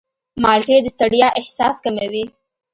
مالټې 0.41 0.77
د 0.83 0.87
ستړیا 0.95 1.27
احساس 1.39 1.75
کموي. 1.85 2.23